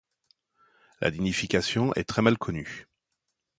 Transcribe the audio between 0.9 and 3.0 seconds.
La nidification est très mal connue.